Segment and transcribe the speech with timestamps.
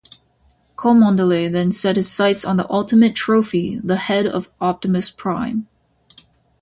[0.77, 5.67] Cholmondeley then set his sights on the ultimate trophy, the head of Optimus Prime.